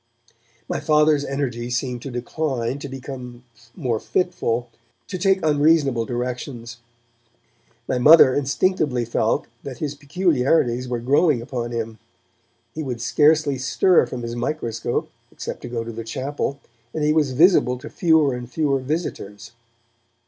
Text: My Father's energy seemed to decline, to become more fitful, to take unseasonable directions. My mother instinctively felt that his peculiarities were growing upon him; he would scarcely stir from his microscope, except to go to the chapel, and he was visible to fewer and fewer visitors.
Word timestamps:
My 0.67 0.79
Father's 0.79 1.23
energy 1.23 1.69
seemed 1.69 2.01
to 2.01 2.09
decline, 2.09 2.79
to 2.79 2.89
become 2.89 3.43
more 3.75 3.99
fitful, 3.99 4.71
to 5.07 5.19
take 5.19 5.39
unseasonable 5.45 6.07
directions. 6.07 6.77
My 7.87 7.99
mother 7.99 8.33
instinctively 8.33 9.05
felt 9.05 9.45
that 9.61 9.77
his 9.77 9.93
peculiarities 9.93 10.87
were 10.87 10.97
growing 10.97 11.39
upon 11.39 11.69
him; 11.71 11.99
he 12.73 12.81
would 12.81 12.99
scarcely 12.99 13.59
stir 13.59 14.07
from 14.07 14.23
his 14.23 14.35
microscope, 14.35 15.11
except 15.31 15.61
to 15.61 15.69
go 15.69 15.83
to 15.83 15.91
the 15.91 16.03
chapel, 16.03 16.59
and 16.95 17.03
he 17.03 17.13
was 17.13 17.33
visible 17.33 17.77
to 17.77 17.87
fewer 17.87 18.33
and 18.33 18.49
fewer 18.51 18.79
visitors. 18.79 19.51